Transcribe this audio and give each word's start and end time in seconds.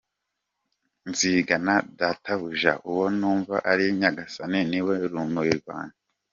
Nzigana 1.09 1.73
Databuja, 1.99 2.73
uwo 2.89 3.05
numva 3.19 3.55
ari 3.71 3.85
Nyagasani, 3.99 4.59
niwe 4.71 4.93
rumuri 5.11 5.53
rwanjye. 5.61 5.97